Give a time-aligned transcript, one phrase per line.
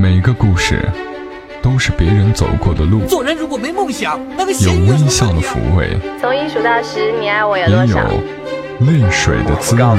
[0.00, 0.88] 每个故事
[1.60, 8.08] 都是别人走过的路，做人如果没梦想，那个有微笑的抚慰，从一数到十，你爱我有也有多少？
[8.78, 9.98] 泪水的滋润。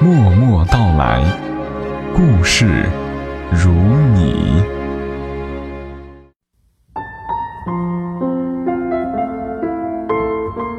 [0.00, 1.22] 默默到来，
[2.12, 2.66] 故事
[3.52, 4.60] 如你。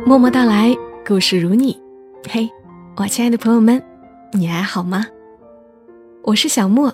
[0.05, 0.75] 默默到来，
[1.07, 1.81] 故事如你。
[2.29, 2.49] 嘿，
[2.97, 3.81] 我亲爱的朋友们，
[4.33, 5.05] 你还好吗？
[6.23, 6.93] 我是小莫，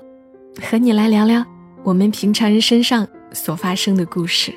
[0.62, 1.46] 和你来聊聊
[1.84, 4.54] 我们平常人身上所发生的故事。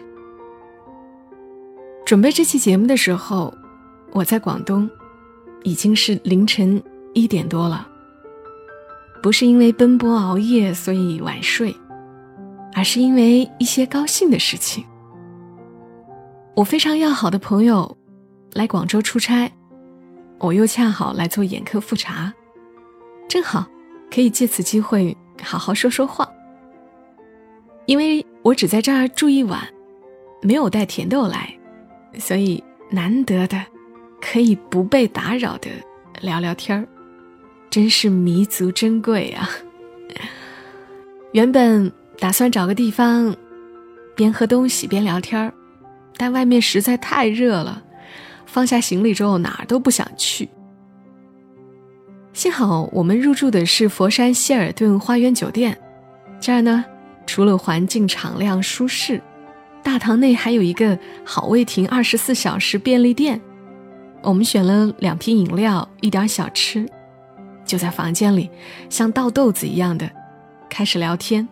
[2.04, 3.52] 准备这期节目的时候，
[4.12, 4.88] 我在广东，
[5.62, 6.82] 已经是凌晨
[7.14, 7.88] 一点多了。
[9.22, 11.74] 不是因为奔波熬夜所以晚睡，
[12.74, 14.84] 而是因为一些高兴的事情。
[16.54, 17.96] 我非常要好的朋友
[18.52, 19.50] 来广州出差，
[20.38, 22.34] 我又恰好来做眼科复查，
[23.28, 23.64] 正好
[24.12, 26.28] 可以借此机会好好说说话。
[27.86, 29.60] 因为我只在这儿住一晚，
[30.40, 31.52] 没有带甜豆来，
[32.18, 33.64] 所以难得的
[34.20, 35.68] 可以不被打扰的
[36.20, 36.86] 聊聊天儿，
[37.70, 39.48] 真是弥足珍贵啊！
[41.32, 43.34] 原本打算找个地方
[44.14, 45.52] 边喝东西边聊天儿。
[46.16, 47.82] 但外面实在太热了，
[48.46, 50.48] 放下行李之后哪儿都不想去。
[52.32, 55.76] 幸好我们入住的是佛山希尔顿花园酒店，
[56.40, 56.84] 这儿呢
[57.26, 59.20] 除了环境敞亮舒适，
[59.82, 63.40] 大堂内还有一个好味亭二十四小时便利店。
[64.22, 66.88] 我们选了两瓶饮料，一点小吃，
[67.66, 68.48] 就在房间里
[68.88, 70.10] 像倒豆子一样的
[70.70, 71.46] 开始聊天。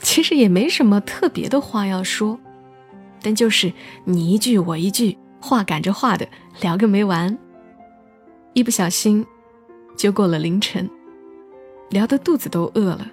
[0.00, 2.38] 其实也没什么特别的话要说。
[3.20, 3.72] 但就是
[4.04, 6.26] 你一句我一句，话赶着话的
[6.60, 7.36] 聊个没完。
[8.52, 9.26] 一不小心，
[9.96, 10.90] 就过了凌晨，
[11.90, 13.10] 聊得肚子都饿了，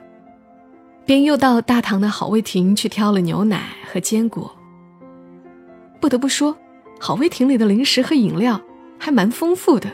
[1.05, 4.55] 便又到大堂的好味亭去挑了牛奶和坚果。
[5.99, 6.57] 不得不说，
[6.99, 8.59] 好味亭里的零食和饮料
[8.97, 9.91] 还蛮丰富的，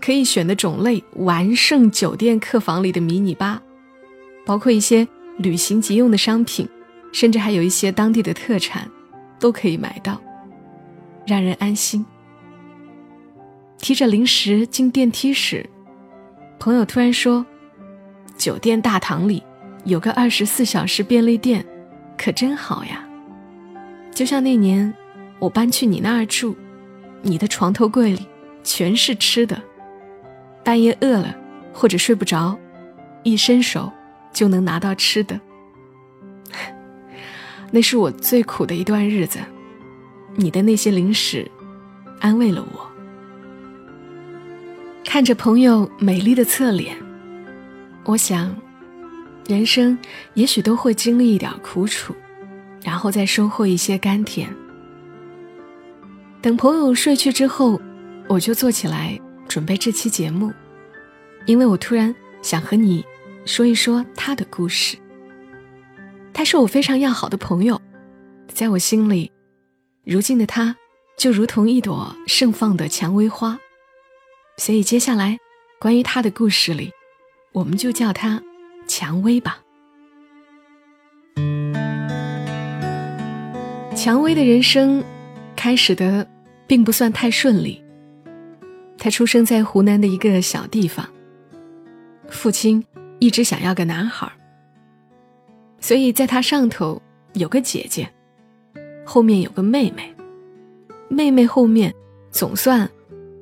[0.00, 3.62] 可以选的种类完胜酒店客房里的迷你吧，
[4.44, 5.06] 包括一些
[5.38, 6.68] 旅行急用的商品，
[7.12, 8.90] 甚至还有一些当地的特产。
[9.38, 10.18] 都可以买到，
[11.26, 12.02] 让人安心。
[13.76, 15.68] 提着零食进电梯时，
[16.58, 17.44] 朋友突然说
[18.36, 19.42] ：“酒店大堂里
[19.84, 21.64] 有个二十四小时便利店，
[22.16, 23.06] 可真好呀！
[24.12, 24.92] 就像那年
[25.38, 26.56] 我搬去你那儿住，
[27.22, 28.26] 你的床头柜里
[28.64, 29.62] 全是吃的，
[30.64, 31.36] 半夜饿了
[31.72, 32.58] 或者睡不着，
[33.22, 33.92] 一伸手
[34.32, 35.38] 就能拿到吃的。
[37.70, 39.38] ”那是我最苦的一段日子，
[40.34, 41.48] 你的那些零食，
[42.20, 42.85] 安慰了我。
[45.16, 46.94] 看着朋友美丽的侧脸，
[48.04, 48.54] 我想，
[49.48, 49.98] 人生
[50.34, 52.14] 也许都会经历一点苦楚，
[52.82, 54.54] 然后再收获一些甘甜。
[56.42, 57.80] 等朋友睡去之后，
[58.28, 59.18] 我就坐起来
[59.48, 60.52] 准备这期节目，
[61.46, 63.02] 因为我突然想和你
[63.46, 64.98] 说一说他的故事。
[66.34, 67.80] 他是我非常要好的朋友，
[68.48, 69.32] 在我心里，
[70.04, 70.76] 如今的他
[71.16, 73.58] 就如同一朵盛放的蔷薇花，
[74.58, 75.38] 所以接下来
[75.78, 76.90] 关于他的故事里，
[77.52, 78.42] 我们就叫他
[78.88, 79.60] 蔷薇吧。
[83.94, 85.04] 蔷薇的人生
[85.54, 86.26] 开始的
[86.66, 87.82] 并不算太顺利，
[88.98, 91.06] 他出生在湖南的一个小地方，
[92.28, 92.84] 父亲
[93.18, 94.30] 一直想要个男孩。
[95.80, 97.00] 所以，在他上头
[97.34, 98.10] 有个姐姐，
[99.04, 100.14] 后面有个妹妹，
[101.08, 101.94] 妹妹后面
[102.30, 102.88] 总算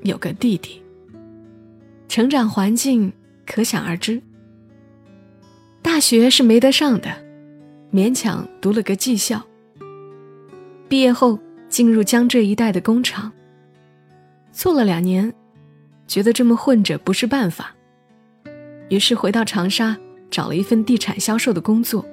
[0.02, 0.83] 有个弟弟。
[2.08, 3.12] 成长环境
[3.46, 4.22] 可想而知。
[5.82, 7.10] 大学是没得上的，
[7.92, 9.42] 勉强读了个技校。
[10.88, 11.38] 毕业后
[11.68, 13.30] 进入江浙一带的工厂，
[14.52, 15.32] 做了两年，
[16.06, 17.74] 觉得这么混着不是办法，
[18.88, 19.96] 于是回到长沙
[20.30, 22.04] 找了一份地产销售的工作。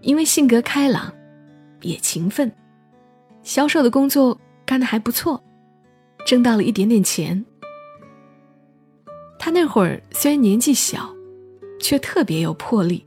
[0.00, 1.12] 因为性格开朗，
[1.82, 2.52] 也勤奋，
[3.42, 5.42] 销售的工作干得还不错，
[6.24, 7.44] 挣到了一点点钱。
[9.38, 11.14] 他那会儿虽然年纪小，
[11.80, 13.04] 却特别有魄力。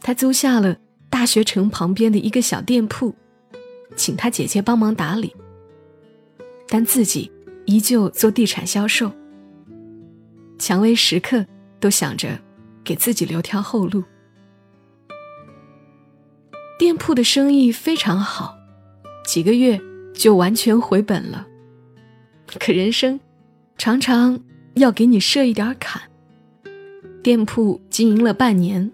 [0.00, 0.76] 他租下了
[1.10, 3.14] 大学城旁边的一个小店铺，
[3.96, 5.34] 请他姐姐帮忙打理，
[6.68, 7.30] 但自己
[7.64, 9.10] 依旧做地产销售。
[10.58, 11.44] 蔷薇时刻
[11.80, 12.38] 都想着
[12.84, 14.04] 给自己留条后路。
[16.78, 18.54] 店铺的生意非常好，
[19.24, 19.80] 几个月
[20.14, 21.46] 就完全回本了。
[22.60, 23.18] 可人生
[23.76, 24.38] 常常
[24.76, 26.00] 要给你设一点坎。
[27.22, 28.90] 店铺经营了半年，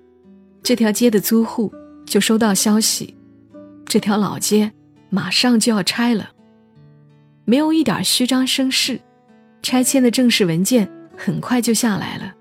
[0.62, 1.72] 这条街的租户
[2.06, 3.14] 就收到消息，
[3.84, 4.72] 这条老街
[5.10, 6.30] 马上就要拆了。
[7.44, 9.00] 没有一点虚张声势，
[9.62, 12.32] 拆迁的正式文件很快就下来了。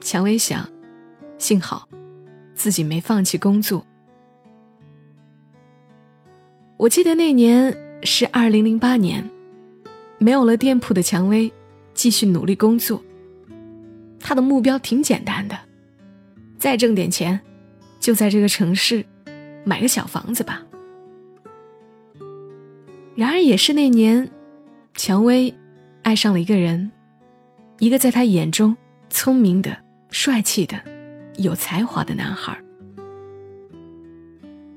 [0.00, 0.66] 蔷薇想，
[1.36, 1.86] 幸好
[2.54, 3.84] 自己没放弃工作。
[6.78, 9.28] 我记得那年是二零零八年，
[10.16, 11.52] 没有了店铺的蔷薇
[12.00, 12.98] 继续努力工作。
[14.18, 15.58] 他的目标挺简单的，
[16.56, 17.38] 再挣点钱，
[17.98, 19.04] 就在这个城市
[19.64, 20.62] 买个小房子吧。
[23.14, 24.26] 然而，也是那年，
[24.94, 25.54] 蔷薇
[26.00, 26.90] 爱上了一个人，
[27.80, 28.74] 一个在他眼中
[29.10, 29.76] 聪明的、
[30.08, 30.80] 帅气的、
[31.36, 32.58] 有才华的男孩。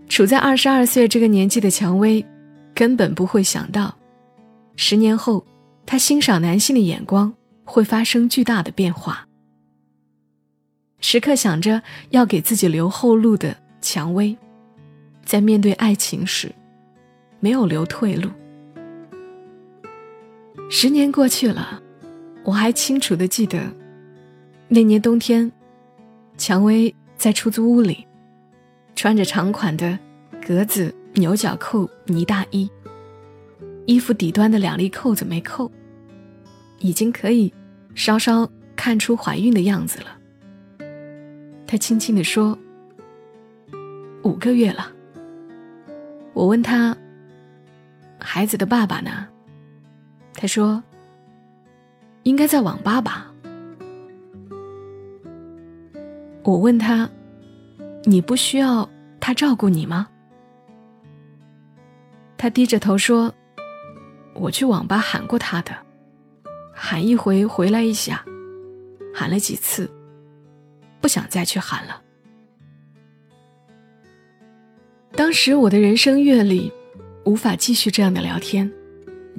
[0.10, 2.26] 处在二十二岁这个年纪的蔷薇，
[2.76, 3.98] 根本不会想到，
[4.76, 5.46] 十年后，
[5.86, 7.34] 她欣赏男性的眼光
[7.66, 9.28] 会发生巨大的变化。
[11.00, 11.82] 时刻想着
[12.12, 14.38] 要给自己留后路的蔷薇，
[15.26, 16.52] 在面对爱情时，
[17.40, 18.30] 没有留退路。
[20.70, 21.82] 十年过去了，
[22.46, 23.62] 我还清楚的记得，
[24.70, 25.52] 那年冬天，
[26.38, 28.08] 蔷薇在出租屋里。
[28.96, 29.98] 穿着长款的
[30.46, 32.70] 格子牛角扣呢大衣，
[33.86, 35.70] 衣服底端的两粒扣子没扣，
[36.84, 37.52] 已经可以
[37.96, 40.18] 稍稍看出怀孕的样子了。
[41.66, 42.56] 她轻轻地说
[44.24, 44.92] ：“五个月了。”
[46.34, 46.96] 我问她
[48.20, 49.28] ：“孩子的爸爸呢？”
[50.36, 50.84] 她说
[52.24, 53.34] ：“应该在网吧吧。”
[56.44, 57.10] 我问她。
[58.06, 58.90] 你不需要
[59.22, 60.10] 他照顾你吗？
[62.38, 63.34] 他低着头说
[64.36, 65.72] ：“我去网吧喊过他的，
[66.86, 68.26] 喊一回回来一下，
[69.16, 69.90] 喊了几次，
[71.00, 72.02] 不想再去喊了。”
[75.16, 76.70] 当时我的人生阅历
[77.24, 78.70] 无法继续这样的聊天。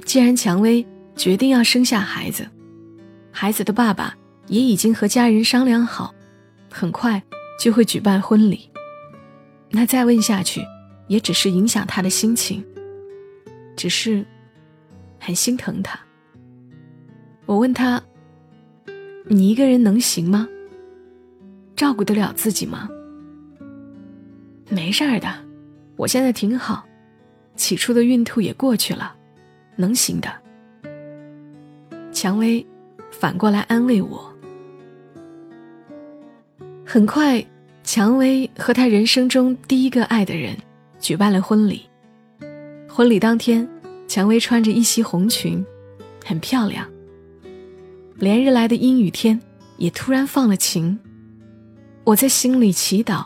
[0.05, 0.83] 既然蔷薇
[1.15, 2.49] 决定要生下孩子，
[3.31, 6.15] 孩子的爸爸也已经和家人商量好，
[6.71, 7.21] 很快。
[7.57, 8.69] 就会举办婚礼。
[9.69, 10.61] 那再问下去，
[11.07, 12.65] 也只是影响他的心情。
[13.77, 14.25] 只是，
[15.19, 15.97] 很心疼他。
[17.45, 18.01] 我问他
[19.29, 20.47] ：“你一个人能行吗？
[21.75, 22.89] 照顾得了自己吗？”
[24.69, 25.27] 没事儿的，
[25.95, 26.83] 我现在挺好，
[27.55, 29.15] 起初的孕吐也过去了，
[29.75, 30.29] 能行的。
[32.11, 32.65] 蔷薇
[33.11, 34.33] 反过来安慰我。
[36.83, 37.45] 很快，
[37.83, 40.57] 蔷薇和她人生中第一个爱的人
[40.99, 41.83] 举办了婚礼。
[42.89, 43.67] 婚礼当天，
[44.07, 45.63] 蔷薇穿着一袭红裙，
[46.25, 46.87] 很漂亮。
[48.17, 49.39] 连日来的阴雨天
[49.77, 50.97] 也突然放了晴。
[52.03, 53.25] 我在心里祈祷，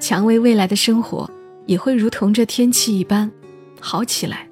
[0.00, 1.30] 蔷薇未来的生活
[1.66, 3.30] 也会如同这天气一般
[3.80, 4.48] 好起来。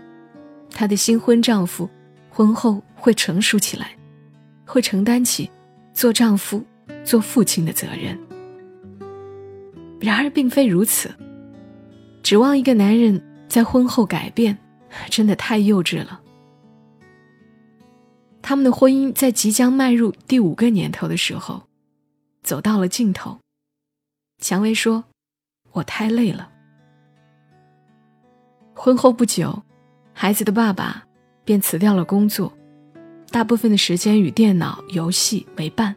[0.70, 1.88] 她的新婚丈夫
[2.28, 3.90] 婚后会成熟起来，
[4.64, 5.50] 会承担起
[5.92, 6.64] 做丈夫。
[7.02, 8.18] 做父亲的责任。
[10.00, 11.10] 然而，并非如此。
[12.22, 14.58] 指望一个男人在婚后改变，
[15.08, 16.20] 真的太幼稚了。
[18.50, 21.62] 他们的婚姻在即将迈入第五个年头的时候，
[22.42, 23.38] 走到了尽头。
[24.42, 25.04] 蔷薇说
[25.70, 26.50] ：“我太累了。”
[28.74, 29.62] 婚后不久，
[30.12, 31.06] 孩子的爸爸
[31.44, 32.52] 便辞掉了工作，
[33.30, 35.94] 大部分的时间与电脑游戏为伴。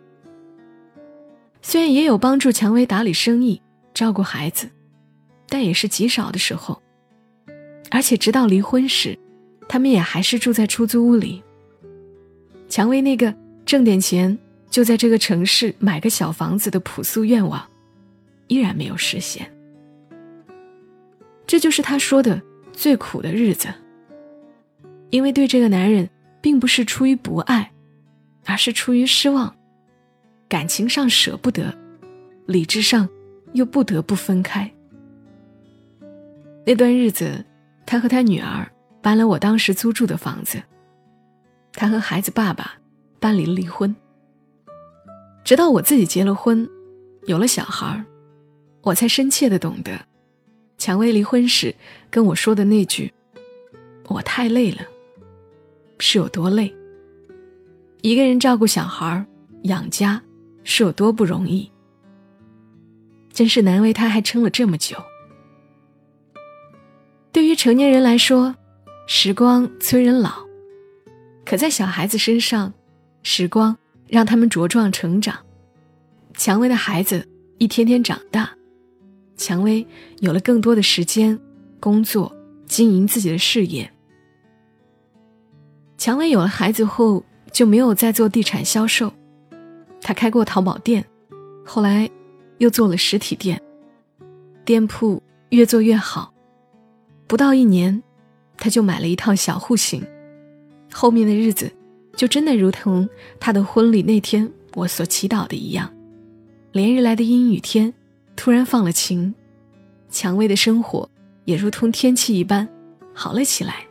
[1.63, 3.59] 虽然也有帮助蔷薇打理生意、
[3.95, 4.69] 照顾孩子，
[5.49, 6.79] 但也是极少的时候。
[7.89, 9.17] 而且直到离婚时，
[9.67, 11.43] 他们也还是住在出租屋里。
[12.73, 13.31] 蔷薇那个
[13.67, 14.35] 挣点钱
[14.67, 17.63] 就在这个城市买个小房子的朴素愿望，
[18.47, 19.47] 依然没有实现。
[21.45, 23.67] 这就是他说的最苦的日子。
[25.11, 26.09] 因为对这个男人，
[26.41, 27.71] 并不是出于不爱，
[28.43, 29.55] 而是出于失望。
[30.49, 31.71] 感情上舍不得，
[32.47, 33.07] 理智上
[33.51, 34.67] 又不得不分开。
[36.65, 37.45] 那段日子，
[37.85, 38.67] 他和他女儿
[38.99, 40.59] 搬了我当时租住的房子，
[41.73, 42.73] 他和孩子爸爸
[43.19, 43.93] 办理了离婚。
[45.43, 46.69] 直到我自己结了婚，
[47.25, 48.03] 有了小孩
[48.81, 49.99] 我才深切的懂得，
[50.77, 51.75] 蔷薇离婚时
[52.09, 53.11] 跟我说的那句
[54.07, 54.79] “我太累了”
[55.99, 56.73] 是有多累。
[58.01, 59.25] 一个人照顾小孩
[59.63, 60.21] 养家。
[60.65, 61.69] 是有多不容易，
[63.33, 64.95] 真是难为他还撑了这么久。
[67.33, 68.55] 对于成年人来说，
[69.07, 70.42] 时光催人老；
[71.45, 72.73] 可在小孩子身上，
[73.21, 75.37] 时光让他们茁壮成长。
[76.35, 78.49] 蔷薇的孩子一天天长大，
[79.37, 79.85] 蔷薇
[80.19, 81.37] 有了更多的时间
[81.79, 82.35] 工作、
[82.65, 83.89] 经营自己的事业。
[85.97, 89.13] 蔷薇有了孩子后，就没有再做地产销售，
[90.01, 91.05] 她开过淘宝店，
[91.63, 92.09] 后来
[92.57, 93.61] 又做了实体店，
[94.65, 96.33] 店铺越做越好。
[97.27, 98.01] 不到一年，
[98.57, 100.05] 她就买了一套小户型，
[100.93, 101.69] 后面的日子
[102.15, 103.09] 就真的如同
[103.39, 105.91] 他的婚礼那天我所祈祷的一样。
[106.71, 107.93] 连日来的阴雨天，
[108.35, 109.33] 突然放了晴，
[110.09, 111.09] 蔷薇的生活
[111.45, 112.67] 也如同天气一般
[113.13, 113.85] 好了起来。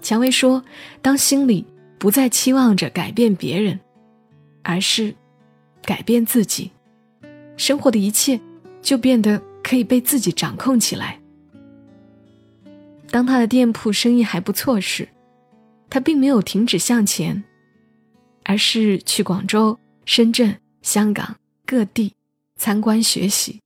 [0.00, 0.64] 蔷薇说
[1.00, 1.64] ：“当心里
[1.98, 3.78] 不再期望着改变别人，
[4.62, 5.14] 而是
[5.82, 6.72] 改变自己，
[7.56, 8.40] 生活的一切
[8.80, 11.18] 就变得可以被自己掌控起来。”
[13.12, 15.08] 当他的店铺生意还不错时，
[15.88, 17.44] 他并没有停止向前，
[18.42, 20.58] 而是去广州、深圳。
[20.82, 22.12] 香港各地
[22.56, 23.60] 参观学习。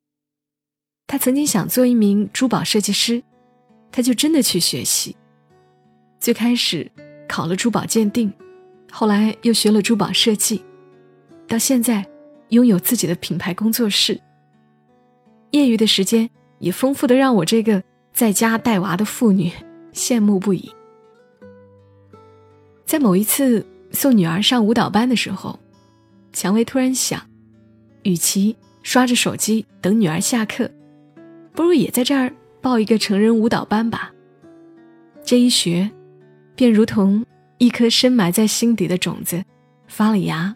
[1.07, 3.23] 他曾经想做一名珠宝设计师，
[3.91, 5.17] 他就真的去学习。
[6.21, 6.93] 最开始
[7.27, 8.31] 考了珠宝鉴定，
[8.93, 10.63] 后来又学了珠宝设计，
[11.49, 12.07] 到现在
[12.51, 14.21] 拥有自己的品牌工作室。
[15.53, 17.83] 业余的时间也丰富的让我这个
[18.17, 19.53] 在家带娃的妇女
[19.93, 20.73] 羡慕不已。
[22.87, 25.61] 在某一次送女儿上舞蹈班的时候。
[26.33, 27.19] 蔷薇突然想，
[28.03, 30.71] 与其刷着手机等女儿下课，
[31.53, 32.31] 不如也在这儿
[32.61, 34.13] 报一个成人舞蹈班吧。
[35.25, 35.91] 这一学，
[36.55, 37.25] 便如同
[37.57, 39.43] 一颗深埋在心底的种子
[39.87, 40.55] 发了芽。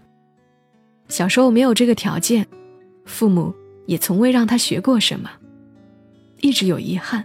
[1.08, 2.46] 小时候没有这个条件，
[3.06, 3.54] 父母
[3.86, 5.30] 也从未让他学过什么，
[6.40, 7.24] 一直有遗憾。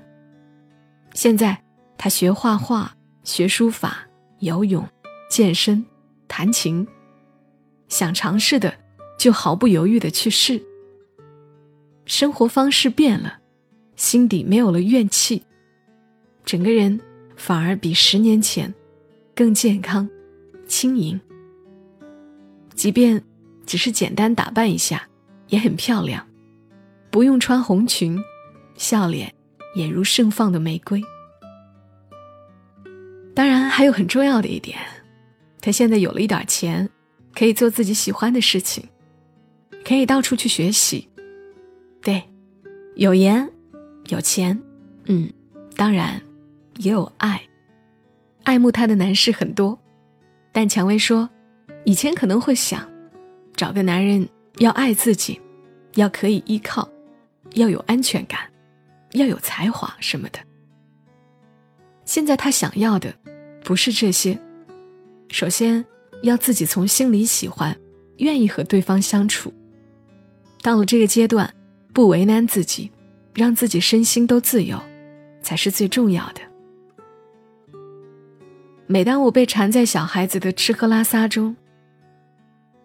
[1.15, 1.57] 现在
[1.97, 2.93] 他学画画、
[3.23, 4.05] 学书法、
[4.39, 4.85] 游泳、
[5.29, 5.83] 健身、
[6.27, 6.85] 弹琴。
[7.87, 8.75] 想尝试的，
[9.17, 10.61] 就毫不犹豫的去试。
[12.05, 13.39] 生活方式变了，
[13.95, 15.41] 心底没有了怨气，
[16.43, 16.99] 整个人
[17.37, 18.71] 反而比十年前
[19.33, 20.07] 更健康、
[20.67, 21.19] 轻盈。
[22.75, 23.23] 即便
[23.65, 25.07] 只是简单打扮一下，
[25.47, 26.27] 也很漂亮，
[27.09, 28.21] 不用穿红裙，
[28.75, 29.33] 笑脸
[29.75, 31.01] 也如盛放的玫瑰。
[33.35, 34.79] 当然，还有很重要的一点，
[35.61, 36.89] 他现在有了一点钱。
[37.37, 38.81] 可以做自己喜欢的事情，
[39.83, 41.05] 可以到处去学习。
[42.01, 42.23] 对，
[42.95, 43.51] 有颜，
[44.07, 44.57] 有钱，
[45.07, 45.29] 嗯，
[45.75, 46.21] 当然
[46.77, 47.41] 也有爱。
[48.45, 49.77] 爱慕他的男士很多，
[50.53, 51.29] 但蔷薇说，
[51.83, 52.89] 以前可能会想，
[53.53, 54.25] 找个男人
[54.59, 55.41] 要爱自己，
[55.95, 56.87] 要可以依靠，
[57.55, 58.39] 要有安全感，
[59.15, 60.39] 要有才华什么的。
[62.05, 63.13] 现在他想要的
[63.63, 64.39] 不是这些，
[65.29, 65.85] 首先。
[66.23, 67.75] 要自己从心里喜欢，
[68.17, 69.53] 愿意和对方相处。
[70.63, 71.53] 到了这个阶段，
[71.93, 72.89] 不为难自己，
[73.33, 74.79] 让自己身心都自由，
[75.41, 76.41] 才是最重要的。
[78.87, 81.55] 每当我被缠在小孩子的吃喝拉撒中，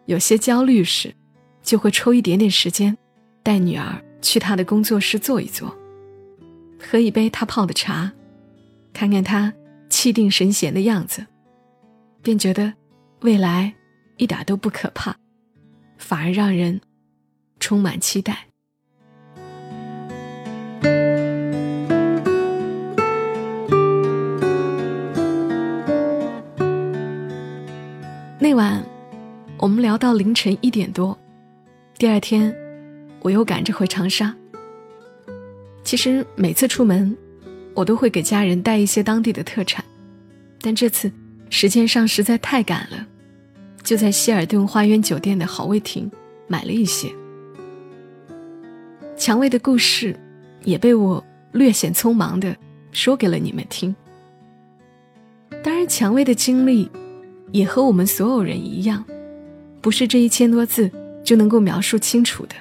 [0.04, 1.14] 有些焦虑时，
[1.62, 2.94] 就会抽一点点时间，
[3.42, 5.74] 带女儿去她的工作室坐一坐，
[6.80, 8.12] 喝一杯他泡的茶，
[8.92, 9.52] 看看他
[9.88, 11.26] 气定神闲的样子，
[12.22, 12.72] 便觉得。
[13.22, 13.74] 未来
[14.16, 15.14] 一点都不可怕，
[15.98, 16.80] 反而让人
[17.58, 18.46] 充满期待。
[28.38, 28.82] 那晚
[29.58, 31.18] 我们聊到凌晨一点多，
[31.98, 32.50] 第二天
[33.20, 34.34] 我又赶着回长沙。
[35.90, 37.16] 其实每次出门，
[37.74, 39.84] 我都会给家人带一些当地的特产，
[40.60, 41.10] 但这次
[41.48, 43.04] 时间上实在太赶了。
[43.82, 46.08] 就在希尔顿花园酒店的好味亭
[46.46, 47.12] 买了一些。
[49.16, 50.16] 蔷薇的故事
[50.62, 52.56] 也被我略显匆忙的
[52.92, 53.92] 说给了你们听。
[55.60, 56.88] 当然，蔷薇的经历
[57.50, 59.04] 也和我们所有人一样，
[59.80, 60.88] 不是这一千多字
[61.24, 62.54] 就能够描述清楚的。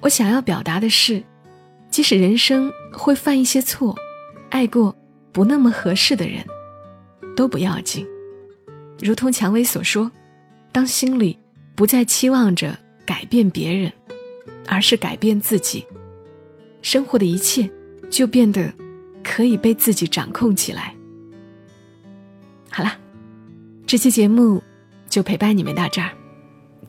[0.00, 1.22] 我想要表达的是，
[1.92, 3.94] 即使人生会犯一些错，
[4.48, 4.96] 爱过
[5.30, 6.42] 不那么合适的人，
[7.36, 8.06] 都不要紧。
[8.98, 10.10] 如同蔷薇所说，
[10.72, 11.38] 当心里
[11.74, 13.92] 不再期望着改变别人，
[14.66, 15.86] 而是改变自己，
[16.80, 17.70] 生活的一切
[18.08, 18.72] 就变得
[19.22, 20.94] 可以被自己掌控起来。
[22.70, 22.96] 好啦，
[23.86, 24.62] 这期节目
[25.10, 26.10] 就陪伴你们到这儿，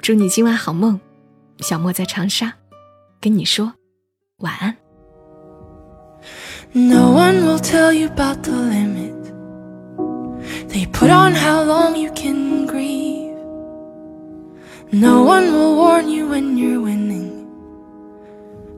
[0.01, 0.97] 祝你今晚好梦。
[1.59, 2.53] 小莫在长沙，
[3.19, 3.73] 跟你说
[4.37, 4.82] 晚安。
[6.75, 9.13] No one will tell you about the limit
[10.69, 13.37] they put on how long you can grieve.
[14.91, 17.29] No one will warn you when you're winning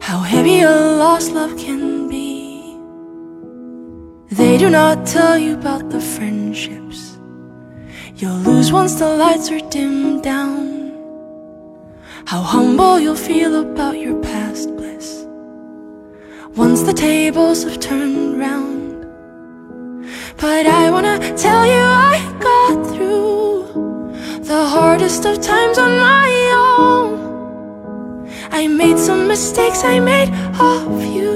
[0.02, 2.78] how heavy a lost love can be.
[4.30, 7.18] They do not tell you about the friendships
[8.18, 10.92] you'll lose once the lights are dimmed down.
[12.26, 15.25] How humble you'll feel about your past bliss
[16.56, 19.06] once the tables have turned round.
[20.38, 26.30] But I wanna tell you I got through the hardest of times on my
[26.68, 28.30] own.
[28.52, 30.72] I made some mistakes, I made a
[31.02, 31.36] few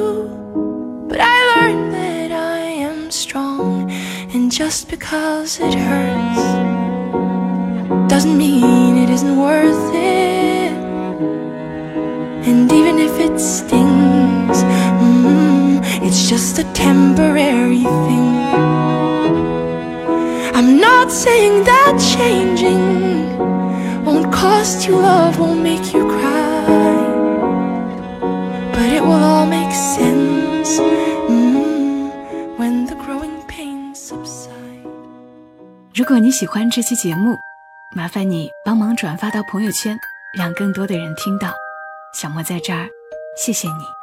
[1.10, 3.92] but I learned that I am strong,
[4.34, 6.44] and just because it hurts
[8.08, 10.72] doesn't mean it isn't worth it.
[12.48, 13.99] And even if it stings,
[16.04, 18.30] it's just a temporary thing.
[20.54, 23.38] I'm not saying that changing
[24.04, 26.98] won't cost you love, won't make you cry.
[28.74, 32.12] But it will all make sense mm,
[32.58, 34.50] when the growing pains subside.
[35.94, 37.38] 如果你喜欢这期节目，
[37.96, 39.98] 麻烦你帮忙转发到朋友圈，
[40.38, 41.54] 让更多的人听到。
[42.14, 42.88] 小莫在这儿，
[43.38, 43.99] 谢谢你。